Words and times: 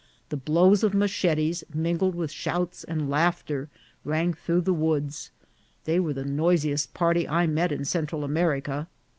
The 0.29 0.35
blows 0.35 0.83
of 0.83 0.95
machetes, 0.95 1.63
mingled 1.71 2.15
with 2.15 2.31
shouts 2.31 2.83
and 2.83 3.07
laughter, 3.07 3.69
rang 4.03 4.33
through 4.33 4.61
the 4.61 4.73
woods; 4.73 5.29
they 5.83 5.99
were 5.99 6.13
the 6.13 6.25
noisiest 6.25 6.95
party 6.95 7.29
I 7.29 7.45
met 7.45 7.71
in 7.71 7.85
Central 7.85 8.23
America. 8.23 8.87